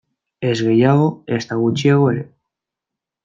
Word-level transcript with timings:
Ez 0.51 0.55
gehiago, 0.67 1.05
ezta 1.37 1.59
gutxiago 1.65 2.09
ere. 2.15 2.25